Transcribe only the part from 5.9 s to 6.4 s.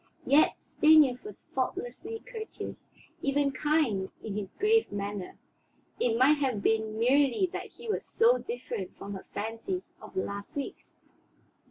It might